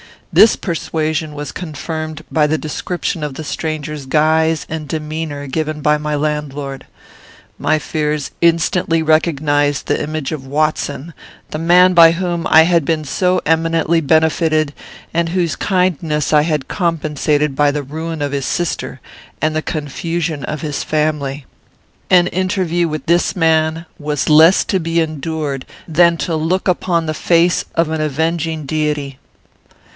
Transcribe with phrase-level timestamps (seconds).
[0.33, 5.97] This persuasion was confirmed by the description of the stranger's guise and demeanour given by
[5.99, 6.87] my landlord.
[7.59, 11.13] My fears instantly recognised the image of Watson,
[11.51, 14.73] the man by whom I had been so eminently benefited,
[15.13, 19.01] and whose kindness I had compensated by the ruin of his sister
[19.39, 21.45] and the confusion of his family.
[22.09, 27.13] "An interview with this man was less to be endured than to look upon the
[27.13, 29.19] face of an avenging deity.